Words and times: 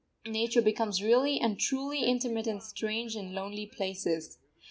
Nature 0.25 0.63
becomes 0.63 1.03
really 1.03 1.39
and 1.39 1.59
truly 1.59 2.03
intimate 2.05 2.47
in 2.47 2.59
strange 2.59 3.15
and 3.15 3.35
lonely 3.35 3.67
places. 3.67 4.39